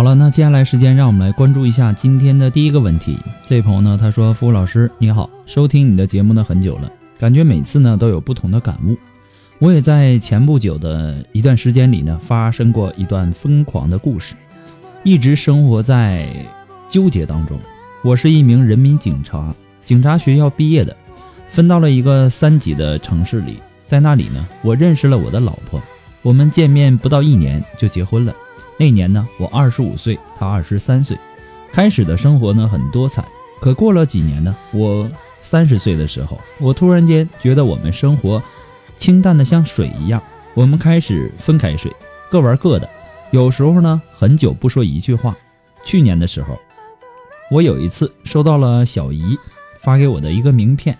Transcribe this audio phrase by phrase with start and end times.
[0.00, 3.18] 好了，那接下来时间，让我们来关注一下今天的第一个问题。
[3.44, 8.96] 这位朋友呢，他说：“付老师你好，收听你的节目呢很久了，感觉每次呢都有不同的感悟。
[9.58, 14.34] 我也在前不久的一段时间里呢，发生过一段疯狂的故事，
[15.04, 16.46] 一直生活在
[16.88, 17.58] 纠结当中。
[18.00, 20.96] 我是一名人民警察，警察学校毕业的，
[21.50, 25.78] 分到了一个三级的城市里，在那里呢，我认识了我的老婆，
[26.22, 28.34] 我们见面不到一年就结婚了。”
[28.80, 31.14] 那年呢，我二十五岁，他二十三岁。
[31.70, 33.22] 开始的生活呢很多彩，
[33.60, 35.06] 可过了几年呢，我
[35.42, 38.42] 三十岁的时候，我突然间觉得我们生活
[38.96, 40.22] 清淡的像水一样。
[40.54, 41.92] 我们开始分开睡，
[42.30, 42.88] 各玩各的。
[43.32, 45.36] 有时候呢，很久不说一句话。
[45.84, 46.58] 去年的时候，
[47.50, 49.38] 我有一次收到了小姨
[49.82, 50.96] 发给我的一个名片，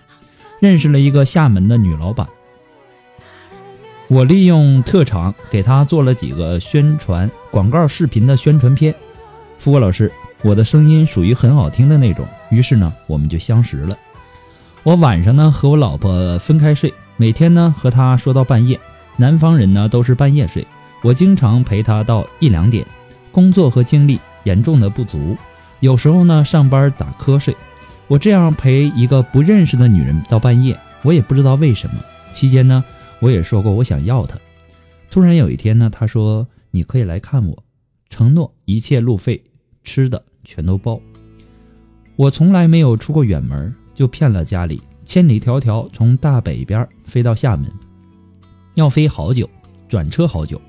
[0.59, 2.27] 认识了一个厦门的女老板。
[4.11, 8.93] 我利用特长给他做了几个宣传广告视频的宣传片。
[9.57, 10.11] 富国老师，
[10.41, 13.97] 我的声音属于很好听的那种，于是呢，我们就相识了。
[14.83, 18.77] 我晚上呢和我老婆分开睡，每天呢和她说到半夜。
[19.15, 20.67] 南方人呢都是半夜睡，
[21.03, 22.85] 我经常陪她到一两点。
[23.31, 25.37] 工作和精力严重的不足，
[25.79, 27.55] 有时候呢上班打瞌睡。
[28.09, 31.95] 我这样陪一个不认识的女人到半夜，我也不知道为什么。
[32.33, 32.83] 期间呢。
[33.21, 34.37] 我也说过我想要他，
[35.11, 37.63] 突然有一天呢，他说你可以来看我，
[38.09, 39.41] 承诺一切路费、
[39.83, 40.99] 吃的全都包。
[42.15, 47.71] 我从来没有出过远门，就骗了家里，千里迢迢从大北边飞到厦门，
[48.73, 49.47] 要飞好久，
[49.87, 50.59] 转车好久。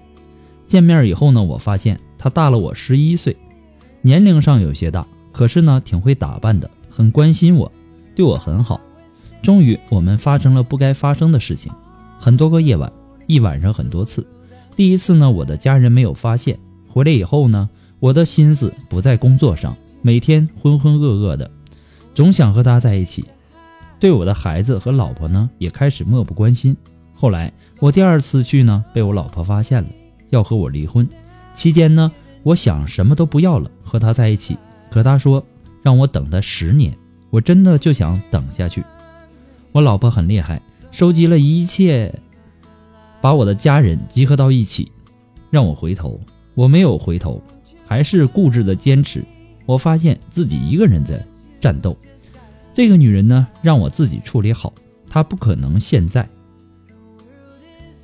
[0.67, 3.35] 见面以后呢，我发现他大了我十一岁，
[4.03, 7.73] 年龄上有些大，可是呢挺会打扮的，很关心我，
[8.15, 8.79] 对我很好。
[9.43, 11.73] 终于我们发生了不该发生的事情。
[12.23, 12.93] 很多个夜晚，
[13.27, 14.25] 一晚上很多次。
[14.77, 16.57] 第一次呢，我的家人没有发现。
[16.87, 21.51] 回来以后呢，我的心思不在工作上，每天浑浑噩噩的，
[22.15, 23.25] 总想和他在一起。
[23.99, 26.77] 对我的孩子和老婆呢，也开始漠不关心。
[27.13, 29.89] 后来我第二次去呢，被我老婆发现了，
[30.31, 31.09] 要和我离婚。
[31.53, 32.13] 期间呢，
[32.45, 34.57] 我想什么都不要了，和他在一起。
[34.93, 35.45] 可他说
[35.83, 36.97] 让我等他十年，
[37.31, 38.85] 我真的就想等下去。
[39.73, 40.63] 我老婆很厉害。
[40.93, 42.15] 收集了一切，
[43.23, 44.93] 把我的家人集合到一起，
[45.51, 46.21] 让我回头。
[46.55, 47.43] 我没有回头，
[47.87, 49.25] 还是固执的坚持。
[49.65, 51.25] 我发现自己一个人在
[51.59, 51.97] 战斗。
[52.75, 54.71] 这个女人呢，让我自己处理好，
[55.09, 56.29] 她不可能现在。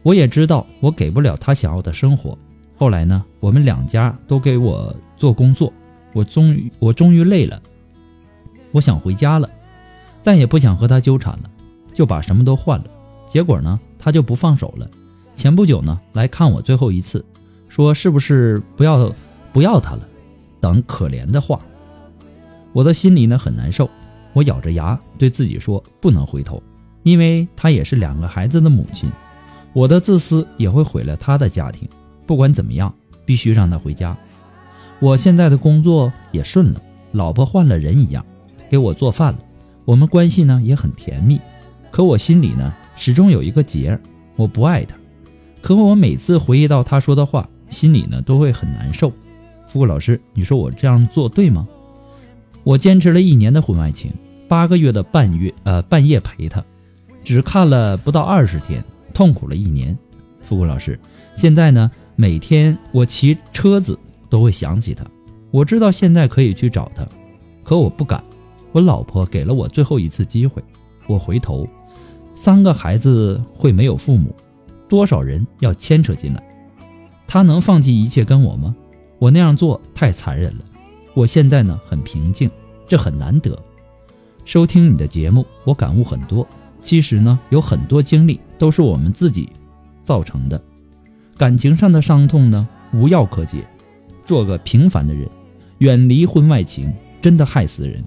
[0.03, 2.37] 我也知道我给不了她想要的生活。
[2.75, 5.71] 后来呢，我们两家都给我做工作，
[6.15, 7.61] 我终于我终于累了，
[8.73, 9.51] 我想回家了，
[10.23, 11.51] 再也不想和她纠缠了，
[11.99, 12.85] 就把什么都换了。
[13.27, 14.89] 结果呢，他就不放手了。
[15.35, 17.25] 前不久呢，来看我最后一次，
[17.69, 19.13] 说是不是不要
[19.53, 20.03] 不要他了，
[20.61, 21.59] 等可怜的话。
[22.73, 23.91] 我的心里呢很难受，
[24.33, 26.63] 我咬着牙对自己说不能回头，
[27.03, 29.11] 因为她也是两个孩子的母亲，
[29.73, 31.89] 我的自私也会毁了她的家庭。
[32.29, 32.95] 不管怎么样，
[33.27, 34.17] 必须让她回家。
[35.01, 36.81] 我现在的工作也顺了，
[37.11, 38.25] 老婆换了人一样，
[38.71, 39.41] 给我做饭了，
[39.85, 41.41] 我们关系呢也很甜蜜。
[41.99, 43.99] 可我心里呢始终有一个结，
[44.37, 44.97] 我不爱她。
[45.61, 49.13] 可我每次回忆到他说的话，心里呢都会很难受。
[49.67, 51.67] 付老师，你说我这样做对吗？
[52.63, 54.13] 我坚持了一年的婚外情，
[54.47, 56.65] 八个月的半月呃半夜陪他，
[57.25, 58.81] 只看了不到二十天，
[59.13, 59.99] 痛苦了一年。
[60.41, 60.97] 付顾老师，
[61.35, 63.99] 现在呢每天我骑车子
[64.31, 65.05] 都会想起他，
[65.51, 67.05] 我知道现在可以去找他，
[67.65, 68.23] 可我不敢。
[68.71, 70.63] 我老婆给了我最后一次机会，
[71.09, 71.69] 我回头，
[72.41, 74.33] 三个孩子会没有父母。
[74.89, 76.43] 多少人要牵扯进来？
[77.27, 78.75] 他能放弃一切跟我吗？
[79.19, 80.61] 我那样做太残忍了。
[81.15, 82.49] 我现在呢很平静，
[82.87, 83.59] 这很难得。
[84.45, 86.47] 收听你的节目，我感悟很多。
[86.81, 89.49] 其实呢，有很多经历都是我们自己
[90.05, 90.63] 造成的。
[91.37, 93.67] 感情上的伤痛呢，无药可解。
[94.25, 95.29] 做个平凡的人，
[95.79, 98.03] 远离婚外情，真的害死人。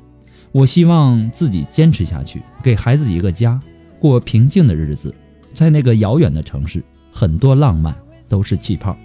[0.54, 3.60] 我希望自己坚持下去，给孩子一个家，
[4.01, 5.15] 过平静的日子。
[5.53, 6.81] 在那个遥远的城市，
[7.12, 7.95] 很多浪漫
[8.27, 8.98] 都是气泡。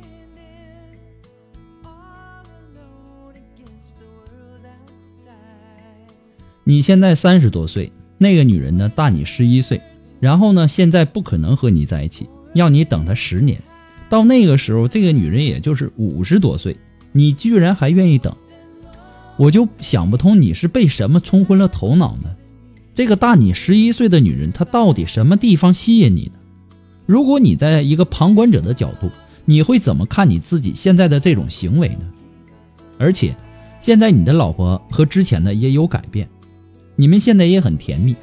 [6.64, 9.80] 你现在三十多岁，那个女人呢大你十一岁，
[10.18, 13.60] 然后呢现在不可能和你在一起，要你等她十年，
[14.08, 16.76] 到那个时候，这个女人也就是五十多岁，
[17.12, 18.34] 你居然还愿意等，
[19.36, 22.36] 我就想不通你是被什么冲昏了头脑呢？
[22.96, 26.40] 这个大你十一岁的女人，她到底什么地方吸引你呢？
[27.04, 29.10] 如果你在一个旁观者的角度，
[29.44, 32.06] 你会怎么看你自己现在的这种行为呢？
[32.96, 33.36] 而且，
[33.80, 36.26] 现在你的老婆和之前的也有改变，
[36.96, 38.16] 你们现在也很甜蜜。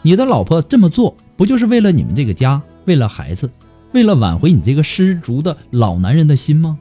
[0.00, 3.50] 你的老婆这么做，不就是为了你们这个家，为了孩子，
[3.92, 6.78] 为了挽回你这个失足的老男人的心吗？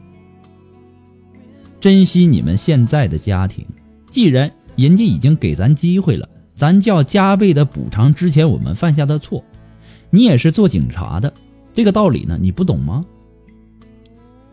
[1.82, 3.66] 珍惜你们现在的家庭，
[4.10, 6.30] 既然人家已经给咱机会了。
[6.58, 9.46] 咱就要加倍的补偿之前我们犯下的错。
[10.10, 11.32] 你也是做警察的，
[11.72, 13.06] 这个道理呢，你不懂吗？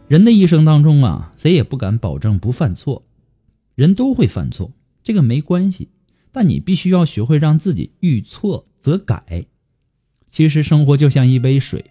[0.06, 3.03] 人的一生当中啊，谁也不敢保证不犯错，
[3.75, 4.71] 人都会犯错，
[5.03, 5.89] 这个没关系。
[6.31, 9.47] 但你必须要学会让自己遇错则改。
[10.29, 11.83] 其实生活就像一杯水，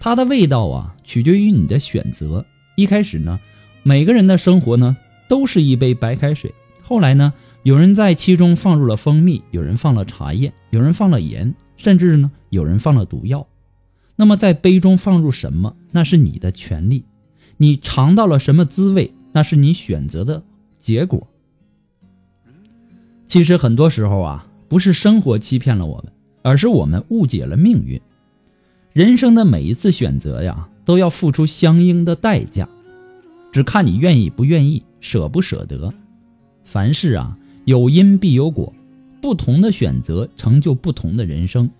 [0.00, 2.44] 它的味道啊，取决于你的选择。
[2.76, 3.38] 一开始呢，
[3.84, 4.96] 每个人的生活呢，
[5.28, 6.52] 都是一杯白开水。
[6.82, 7.32] 后来呢？
[7.64, 13.46] 有人在其中放入了蜂蜜，有人放了茶叶，有人放了盐，甚至呢，有人放了毒药。
[14.16, 17.04] 那么，在杯中放入什么，那是你的权利；
[17.56, 20.42] 你尝到了什么滋味，那是你选择的
[20.78, 21.26] 结果。
[23.26, 26.12] 其实很多时候啊，不是生活欺骗了我们，
[26.42, 27.98] 而是我们误解了命运。
[28.92, 32.68] 人生的每一次选择呀，都要付出相应的代价，
[33.50, 35.90] 只看你愿意不愿意，舍不舍得。
[36.62, 37.38] 凡事啊。
[37.64, 38.72] 有因必有果，
[39.20, 41.70] 不同的选择成就不同的人生。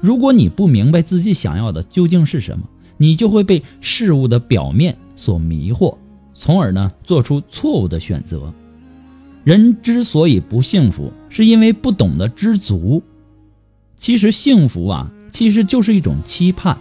[0.00, 2.64] 如果你不明白自己想要的究竟是什么，
[2.96, 5.96] 你就会被事物的表面所迷惑，
[6.34, 8.52] 从而呢做出错误的选择。
[9.44, 13.02] 人之所以不幸福，是因为不懂得知足。
[13.96, 16.76] 其实幸福啊，其实就是一种期盼，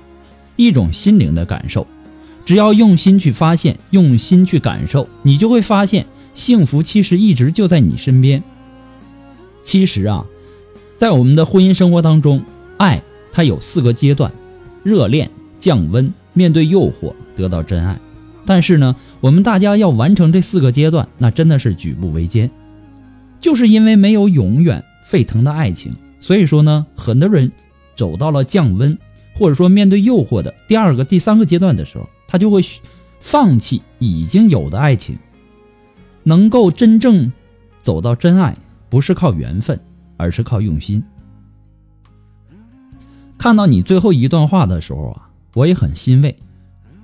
[0.56, 1.86] 一种心灵的感受。
[2.46, 6.06] 只要用心去发现，用心去感受，你就会发现。
[6.38, 8.42] 幸福其实一直就在你身边。
[9.64, 10.24] 其实啊，
[11.00, 12.44] 在我们的婚姻生活当中，
[12.78, 13.02] 爱
[13.34, 14.32] 它有四个阶段：
[14.84, 15.30] 热恋、
[15.60, 18.00] 降温、面对诱惑、得到真爱。
[18.46, 22.50] 但是呢，我们大家要完成这四个阶段，那真的是举步维艰。
[23.40, 27.52] 就是因为没有永远沸腾的爱情，所以说呢，很多人
[27.96, 28.96] 走到了降温，
[29.36, 32.62] 或者说面对诱惑的第二个、第三个阶段的时候，他就会
[33.20, 35.18] 放弃已经有的爱情。
[36.28, 37.32] 能够真正
[37.82, 38.54] 走到真爱，
[38.90, 39.80] 不是靠缘分，
[40.18, 41.02] 而是靠用心。
[43.38, 46.38] 看到你最后一段话的时候啊，我也很欣慰，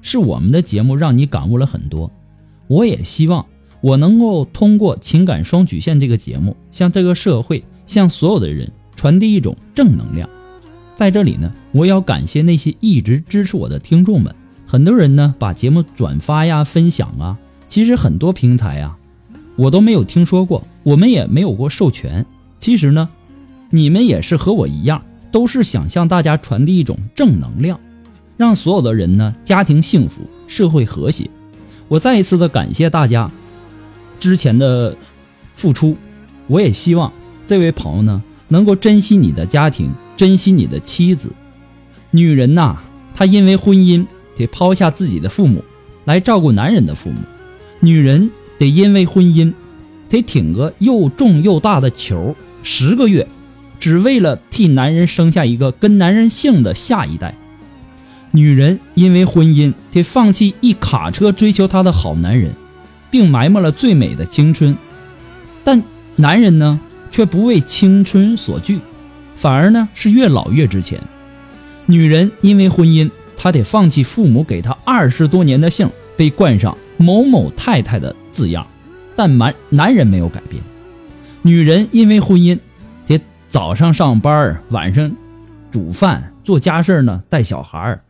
[0.02, 2.12] 是我们的节目让你感悟了很多。
[2.68, 3.46] 我也希望
[3.80, 10.30] 我能够通过情感双曲线这个节目，向这个社会，向所有的人传递一种正能量。
[10.98, 14.36] 在这里呢，我要感谢那些一直支持我的听众们。
[14.68, 17.38] 很多人呢把节目转发呀、分享啊，
[17.70, 18.98] 其实很多平台啊，
[19.56, 22.26] 我都没有听说过，我们也没有过授权。
[22.60, 23.10] 其实呢，
[23.70, 27.80] 你们也是和我一样，都是想向大家传递一种正能量，
[28.38, 31.30] 让所有的人呢家庭幸福、社会和谐。
[31.88, 33.30] 我再一次的感谢大家
[34.20, 34.96] 之前的
[35.56, 35.96] 付出，
[36.48, 37.12] 我也希望
[37.46, 39.90] 这位朋友呢能够珍惜你的家庭。
[40.16, 41.34] 珍惜你的妻子，
[42.12, 42.78] 女人呐，
[43.16, 44.06] 她因为婚姻
[44.36, 45.64] 得抛下自己的父母
[46.06, 47.18] 来照顾男人的父母；
[47.80, 48.30] 女人
[48.64, 49.52] 得因为婚姻
[50.08, 53.28] 得挺个又重又大的球十个月，
[53.78, 57.34] 只为了替男人生下一个跟男人姓的下一代；
[58.32, 62.54] 女人因为婚姻得放弃一卡车追求她的好男人，
[63.12, 64.76] 并埋没了最美的青春；
[65.66, 65.84] 但
[66.16, 66.80] 男人呢，
[67.12, 68.80] 却不为青春所惧。
[69.36, 71.02] 反而呢是越老越值钱。
[71.86, 78.68] 女人因为婚姻，她得放弃父母给她二十多年的姓，被冠上某某太太的字样。
[79.16, 80.62] 但男男人没有改变。
[81.44, 82.60] 女人因为婚姻，
[83.08, 85.16] 得早上上班，晚上
[85.72, 88.02] 煮饭做家事呢，带小孩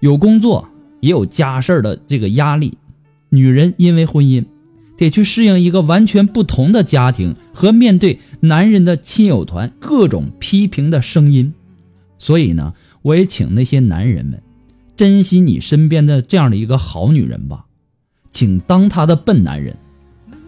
[0.00, 0.66] 有工作
[1.00, 2.78] 也有家事的这个压力。
[3.28, 4.46] 女人因为婚姻。
[4.94, 11.54] 得去适应一个完全不同的家庭和面对男人的亲友团各种批评的声音，
[12.18, 14.40] 所以呢，我也请那些男人们
[14.94, 17.64] 珍惜你身边的这样的一个好女人吧，
[18.32, 19.76] 请当他的笨男人，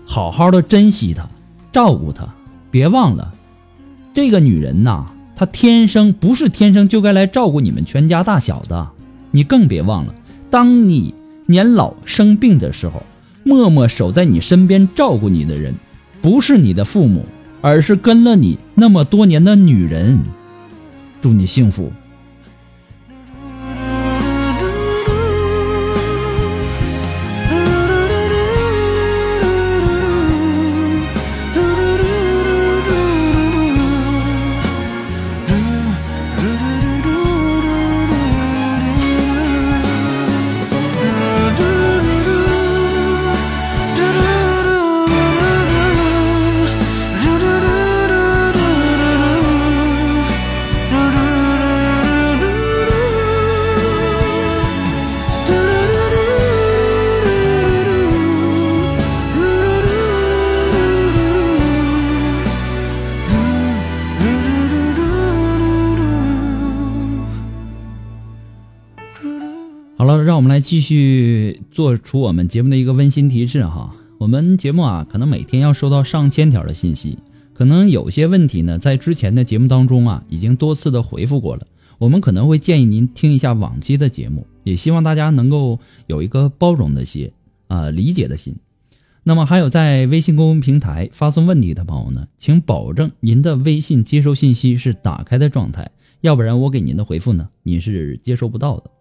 [0.05, 1.29] 好好的珍惜她，
[1.71, 2.26] 照顾她，
[2.73, 3.33] 别忘了，
[4.12, 8.88] 这个女人呐，她天生不是天生就该来照顾你们全家大小的，
[9.31, 10.14] 你更别忘了，
[10.50, 11.14] 当你
[11.47, 13.00] 年老生病的时候。
[13.47, 15.75] 默默守在你身边照顾你的人，
[16.23, 17.26] 不是你的父母，
[17.61, 20.19] 而是跟了你那么多年的女人。
[21.21, 21.93] 祝你幸福。
[70.64, 73.94] 继续做出我们节目的一个温馨提示哈。
[74.16, 77.18] 我们节目啊，可能每天要收到上千条的信息，
[77.52, 81.66] 可能有些问题呢，在之前的节目当中啊，已经多次的回复过了。
[81.99, 87.30] 我们可能会建议您听一下往期的节目，也希望大家能够有一个包容的心
[87.66, 88.56] 啊，理解的心。
[89.23, 95.90] 那么还有在微信公众平台发送问题的朋友呢，请保证您的微信接收信息是打开的状态，
[96.23, 98.93] 要不然我给您的回复呢，您是接收不到的。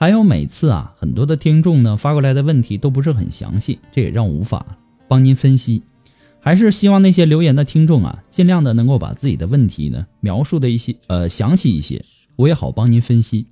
[0.00, 5.82] 还有每次啊，很多的听众呢发过来的问题都不是很详细，这也让我无法帮您分析。
[6.40, 12.02] 还是希望那些留言的听众啊，尽量的能够把自己的问题呢描述的一些呃详细一些，
[12.36, 13.44] 我也好帮您分析。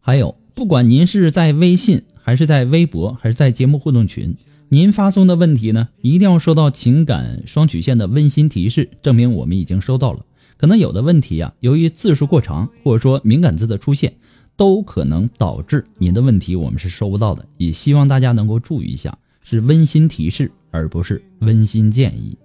[0.00, 4.34] 还有，不管您是在微信还是在微博还是在节目互动群，
[4.70, 10.24] 您发送的问题呢，一定要收到情感双曲线的温馨提示，证明我们已经收到了。
[10.56, 14.14] 可能有的问题呀，由于字数过长，或者说敏感字的出现。
[14.56, 22.38] 都可能导致您的问题我们是收不到的，也希望大家能够注意一下，是温馨提示而不是温馨建议。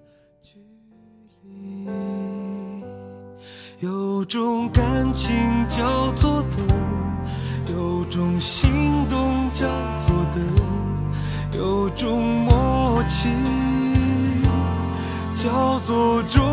[3.80, 5.32] 有种感情
[5.70, 6.68] 叫做等，
[7.74, 8.70] 有种心
[9.08, 9.68] 动叫
[10.00, 10.44] 做等，
[11.58, 13.30] 有种默契
[15.34, 16.44] 叫做钟，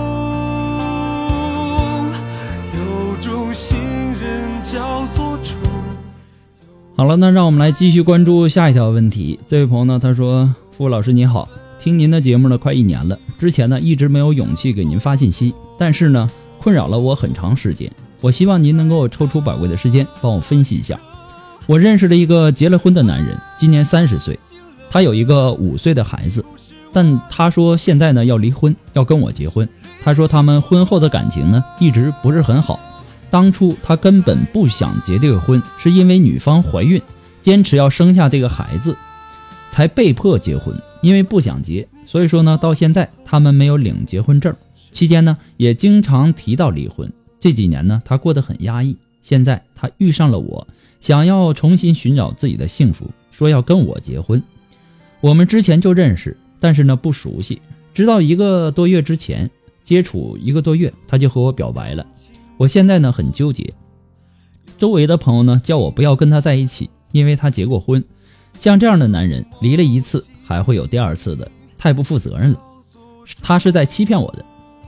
[6.99, 9.39] 好了，那让我们来继续关注下一条问题。
[9.47, 11.47] 这位朋友呢，他说：“付老师你好，
[11.79, 17.93] 听您的节目呢快一年了，之前呢一直没有勇气给您发信息，但是呢困扰了我很长时间。
[18.23, 20.99] 我希望您能够抽出宝贵的时间帮我分析一下。
[21.67, 24.39] 我认识了一个结了婚的男人，今年三十岁，
[24.89, 26.43] 他有一个五岁的孩子，
[26.95, 29.69] 但他说现在呢要离婚，要跟我结婚。
[30.03, 32.81] 他说他们婚后的感情呢一直不是很好。”
[33.31, 37.01] 当初他根本不想结这个婚，是因为女方怀孕，
[37.41, 38.97] 坚持要生下这个孩子，
[39.71, 40.75] 才被迫结婚。
[41.03, 44.55] 因为不想结，所以说呢，到现在他们没有领结婚证。
[44.91, 47.13] 期间呢，也经常提到离婚。
[47.39, 48.97] 这几年呢，他过得很压抑。
[49.23, 50.67] 现在他遇上了我，
[51.01, 54.43] 想要重新寻找自己的幸福，说要跟我结婚。
[55.21, 57.61] 我们之前就认识，但是呢不熟悉，
[57.93, 59.49] 直到一个多月之前
[59.85, 62.05] 接触一个多月，他就和我表白了。
[62.57, 63.75] 我现在呢很纠结，
[64.79, 68.03] 周围的朋友呢叫我不要跟他在一起，因为他结过婚。
[68.59, 72.61] 像这样的男人，离了一次还会有第二次的，太不负责任了。
[73.43, 74.45] 他是在欺骗我的，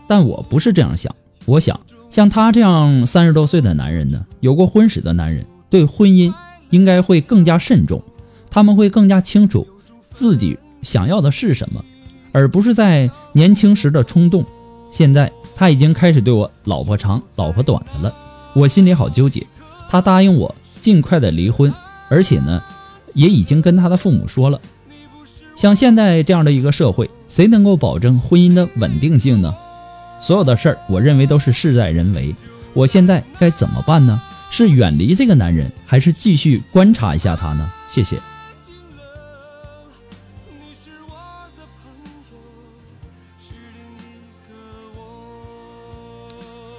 [0.06, 1.14] 但我不是这样想。
[1.44, 1.78] 我想。
[2.10, 6.32] 像他这样三十多岁的男人呢，有过婚史的男人，对婚姻
[6.70, 8.02] 应该会更加慎重，
[8.50, 9.66] 他们会更加清楚
[10.14, 11.84] 自己想要的是什么，
[12.32, 14.42] 而不是在年轻时的冲动。
[14.90, 18.14] 现在他已经开始对我老婆长老婆短的了，
[18.54, 19.44] 我心里好纠结。
[19.90, 21.74] 他答应我尽快的离婚，
[22.08, 22.62] 而且呢，
[23.12, 24.60] 也已经跟他的父母说了。
[25.56, 29.52] 像现在这样的一个社会，谁能够保证婚姻的稳定性呢？
[30.20, 32.32] 所有的事儿，我认为都是事在人为。
[32.72, 34.22] 我现在该怎么办呢？
[34.50, 37.68] 是远离这个男人，还是继续观察一下他呢？
[37.88, 38.16] 谢谢。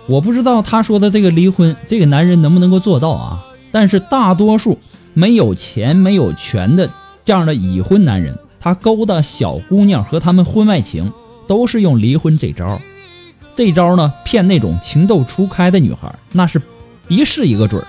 [0.09, 3.45] 我不知道他说的这个离婚，这个男人能不能够做到啊？
[3.71, 4.79] 但是大多数
[5.13, 6.89] 没有钱、没有权的
[7.23, 11.13] 这样的已婚男人，他勾搭小姑娘和他们婚外情，
[11.47, 12.81] 都是用离婚这招。
[13.53, 16.59] 这招呢，骗那种情窦初开的女孩，那是
[17.07, 17.87] 一试一个准儿。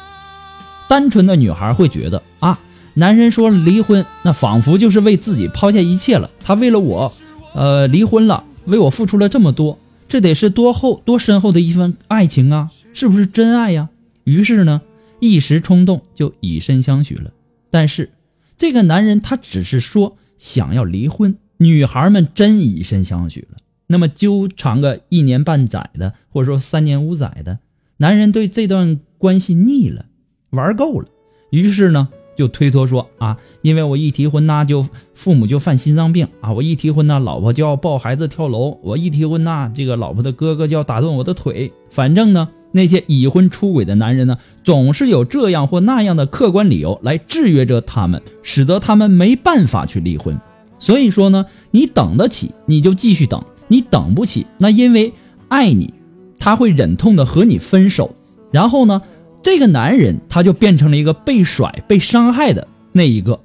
[0.90, 2.58] 单纯的女孩会觉得啊，
[2.92, 6.28] 男人说离婚，那仿佛就是为自己抛下一切了。
[6.44, 7.10] 他为了我，
[7.54, 9.78] 呃，离婚了，为我付出了这么多，
[10.10, 12.72] 这得是多厚、多深厚的一份爱情啊！
[12.92, 13.90] 是不是真爱呀？
[14.24, 14.82] 于是呢，
[15.20, 17.30] 一时冲动就以身相许了。
[17.70, 18.10] 但是，
[18.56, 23.58] 这个男人他只是说想要离婚，女孩们真以身相许了。
[23.86, 27.60] 那么纠缠个一年半载的，或者说三年五载的，
[27.98, 30.06] 男人对这段关系腻了，
[30.50, 31.06] 玩够了，
[31.50, 32.08] 于是呢
[32.40, 41.70] 就推脱说啊，因为我一提婚呐，就父母就犯心脏病啊，我一提婚呐，老婆就要抱孩子跳楼，我一提婚呐，这个老婆的哥哥就要打断我的腿。
[41.90, 50.40] 反正呢，那些已婚出轨的男人呢，总是有这样或那样的客观理由来制约着他们，使得他们没办法去离婚。
[50.78, 53.44] 所以说呢，你等得起，你就继续等。
[53.68, 55.12] 你等不起，那因为
[55.48, 55.92] 爱你，
[56.38, 58.14] 他会忍痛的和你分手，
[58.50, 59.02] 然后呢，
[59.42, 63.40] 这个男人他就变成了一个被甩、被伤害的那一个，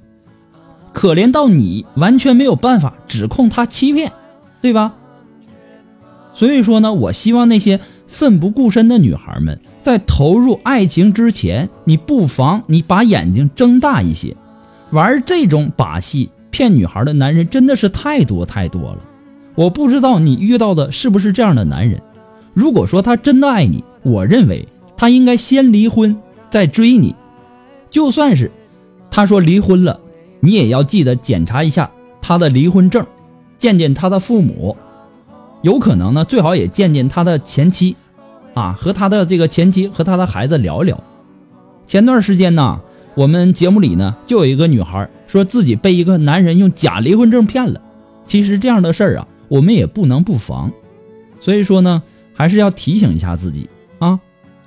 [0.92, 4.12] 可怜到你完全没有办法指控他欺骗，
[4.60, 4.94] 对吧？
[6.34, 14.36] 所以说呢，我希望那些奋不顾身的女孩们在投入爱情之前，你不妨你把眼睛睁大一些，
[14.90, 18.98] 玩这种把戏骗女孩的男人真的是太多太多了。
[19.54, 22.02] 我不知道你遇到的是不是这样的男人。
[22.52, 26.16] 如果说他真的爱你，我认为他应该先离婚
[26.50, 27.14] 再追你。
[27.90, 28.50] 就算是
[29.10, 30.00] 他说离婚了，
[30.40, 33.06] 你也要记得检查一下他的离婚证，
[33.58, 34.76] 见见他的父母，
[35.62, 37.96] 有可能呢，最好也见见他的前妻，
[38.54, 41.02] 啊，和他的这个前妻和他的孩子聊一聊。
[41.86, 42.80] 前段时间呢，
[43.14, 47.80] 我们节目里呢就有一个女孩说自己被一个男人用假离婚证骗了。
[48.24, 49.28] 其实这样的事儿啊。
[49.48, 50.72] 我们也不能不防，
[51.40, 52.02] 所以说呢，
[52.34, 53.70] 还是要提醒一下自己，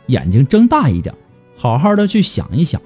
[0.10, 1.16] 眼睛睁大一点，
[1.56, 2.82] 好好的去想一想。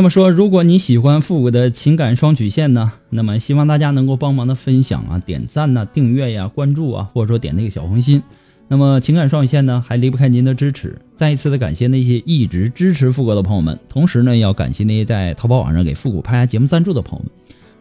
[0.00, 8.22] 那么说，如果你喜欢复古的情感双曲线呢，那么希望大家能够帮忙的分享啊、点赞呐、订阅呀、关注啊，或者说点那个小红心。
[8.66, 10.98] 那么情感双曲线呢，还离不开您的支持。
[11.16, 17.30] 再一次的感谢那些一直支持复古的朋友们，同时呢，要感谢那些在淘宝网上给复古拍下节目赞助的朋友们。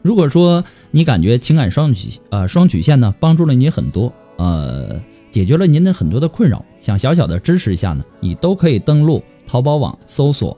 [0.02, 5.02] 如果说你感觉情感双曲呃双曲线呢帮助了您很多，呃，
[5.32, 10.58] 解决了您的很多的困扰，想小小的支持一下呢，你都可以登录淘宝网搜索。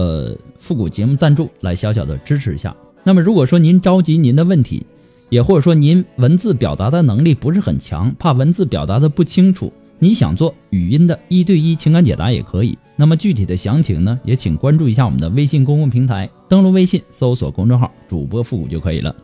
[0.00, 2.74] 呃，复古节目赞助来小小的支持一下。
[3.04, 4.82] 那么，如果说您着急您的问题，
[5.28, 12.78] 也或者说您文字表达的能力不是很强，怕文字表达的不清楚，你想做语音的一对一情感解答也可以。
[12.96, 19.14] 那么具体的详情呢，也请关注一下我们的微信公共平台，登录微信搜索公众号“主播复古”就可以了。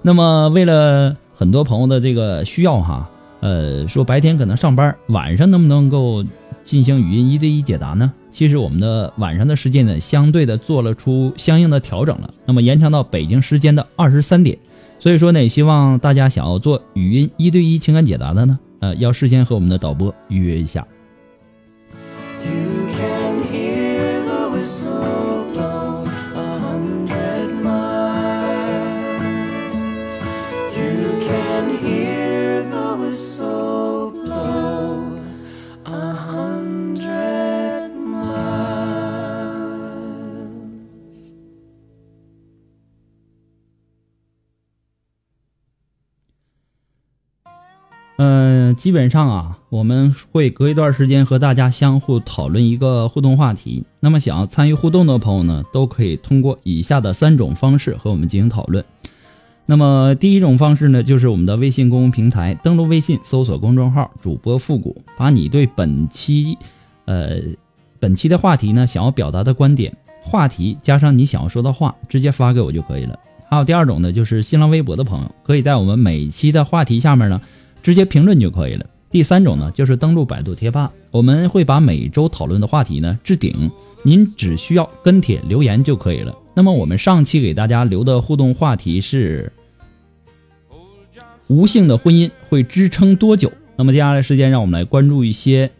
[0.00, 6.24] 那么，为了很多朋友的这个需要哈，呃，说白天可能上班，晚上能不能够
[6.64, 8.10] 进行语音一对一解答呢？
[8.36, 12.34] 其实我们的晚上的时间呢，相对的做了出相应的调整了。
[12.44, 14.58] 那么延长到北京时间的二十三点，
[14.98, 20.86] 所以说呢，也希望大家想要做语音一对一情感解答的呢，呃，要事先和我们的导播预约一下。
[48.18, 53.84] 嗯、基本上啊，我们会隔一段时间和大家相互讨论一个互动话题。
[54.00, 58.82] 那么，想要参与互动的朋友呢，都可以通过以下的三种方式和我们进行讨论。
[59.66, 66.56] 那么，第一种方式呢，就是我们的微信公众平台，登录微信，搜索公众号“主播复古”，把你对本期，
[67.04, 67.36] 呃，
[68.00, 73.18] 本期的话题呢，想要表达的观点、话题加上你想要说的话，直接发给我就可以了。
[73.50, 77.38] 还有第二种呢，就是新浪微博的朋友，可以在我们每期的话题下面呢。
[77.82, 78.86] 直接评论就可以了。
[79.08, 83.70] 第三种呢，就是登录百度贴吧，我们会把每周讨论的话题呢置顶，
[84.02, 86.36] 您只需要跟帖留言就可以了。
[86.54, 89.52] 那么我们上期给大家留的互动话题是
[91.46, 93.50] 无性的婚姻会支撑多久？
[93.76, 95.70] 那么接下来时间让我们来关注一些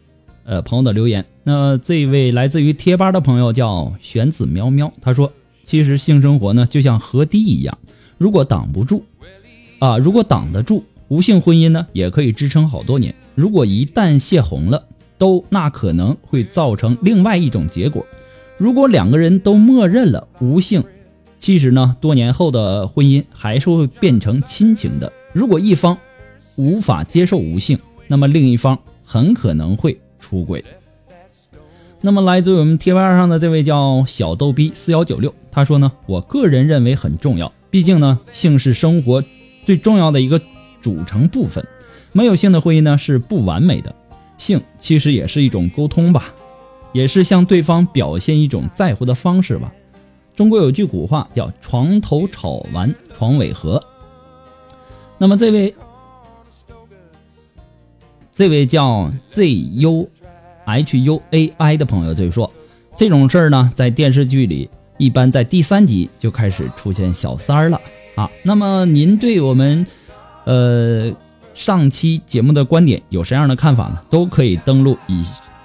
[0.45, 1.27] 呃朋友的留言。
[1.43, 5.33] 那这位来自于贴吧的朋友叫玄子喵喵，他说
[5.65, 7.77] ：“其实性生活呢就像河堤一样，
[8.17, 9.05] 如果挡不住
[9.81, 13.15] 啊，如果挡得住。”无性婚姻呢，也可以支撑好多年。
[13.35, 14.85] 如果一旦泄洪了，
[15.19, 18.05] 都那可能会造成另外一种结果。
[18.59, 20.83] 如果两个人都默认了无性，
[21.39, 25.13] 其实呢，多年后的婚姻还是会变成亲情的。
[25.33, 25.97] 如果一方
[26.57, 30.65] 无法接受无性，那么另一方很可能会出轨。
[32.01, 39.23] 那么，来自我们贴吧上的这位叫小逗逼四幺九六，他说呢，我个人认为很重要，毕竟呢，性是生活
[39.65, 40.41] 最重要的一个。
[40.87, 41.67] 组成部分，
[42.13, 43.93] 没有性的婚姻呢是不完美的。
[44.39, 46.33] 性其实也是一种沟通吧，
[46.93, 49.73] 也是向对方表现一种在乎的方式吧。
[50.37, 53.83] 中国有句古话叫“床头吵完床尾和”。
[55.19, 55.75] 那么这位，
[58.33, 60.07] 这位叫 ZUHUAI
[61.77, 62.49] 的朋友就说，
[62.95, 67.81] 这种事儿呢，在电视剧里一般在第三集就开始出现小三儿了
[68.15, 68.31] 啊。
[68.45, 69.85] 那么您对我们？
[70.47, 71.13] 呃，
[71.55, 74.01] 上期节目的观点有什么样的看法呢？
[74.09, 75.23] 都可以登录以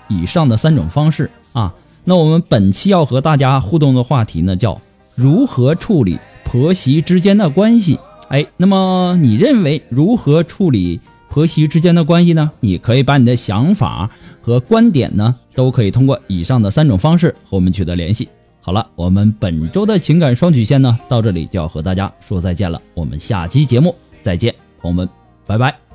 [0.10, 1.74] 以上的三种方式啊。
[2.04, 4.82] 那我们本期要和大家互动的话题呢，叫
[5.16, 8.00] 如何处理婆媳之间的关系。
[8.30, 12.52] 哎，那么你认为如何处理婆媳之间的关系呢？
[12.60, 14.10] 你可以把你的想法
[14.42, 18.28] 和观点呢，都可以通过以上的三种方式和我们取得联系。
[18.62, 22.82] 好了，我们本周的情感双曲线呢，到这里就要和大家说再见了。
[22.94, 24.71] 我们下期节目再见。
[24.82, 25.08] 朋友们，
[25.46, 25.91] 拜拜。